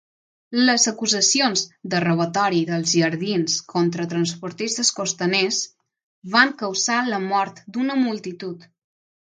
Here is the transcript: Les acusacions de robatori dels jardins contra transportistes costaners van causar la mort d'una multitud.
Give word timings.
Les 0.67 0.85
acusacions 0.91 1.61
de 1.93 1.99
robatori 2.05 2.61
dels 2.69 2.95
jardins 3.01 3.59
contra 3.75 4.09
transportistes 4.15 4.91
costaners 5.03 5.63
van 6.39 6.57
causar 6.65 6.99
la 7.13 7.23
mort 7.31 7.65
d'una 7.77 8.03
multitud. 8.05 8.69